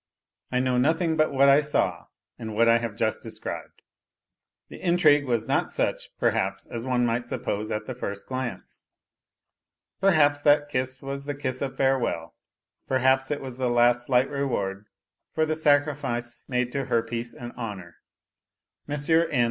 [0.51, 2.07] I know nothing but what I saw
[2.39, 3.83] and what I have just described.
[4.67, 8.87] The intrgiue was not such, perhaps, as one might suppose at the first glance.
[9.99, 12.33] Perhaps that kiss was the of farewell,
[12.87, 14.87] perhaps it was the last slight reward
[15.35, 17.97] for the sacrifice made to her peace and honour.
[18.89, 18.97] N.